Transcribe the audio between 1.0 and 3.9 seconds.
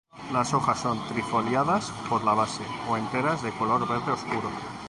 trifoliadas por la base o enteras de color